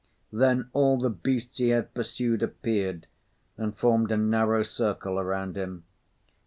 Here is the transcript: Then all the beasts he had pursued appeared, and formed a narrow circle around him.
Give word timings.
Then 0.33 0.67
all 0.73 0.97
the 0.97 1.11
beasts 1.11 1.59
he 1.59 1.69
had 1.69 1.93
pursued 1.93 2.41
appeared, 2.41 3.05
and 3.55 3.77
formed 3.77 4.11
a 4.11 4.17
narrow 4.17 4.63
circle 4.63 5.19
around 5.19 5.55
him. 5.55 5.83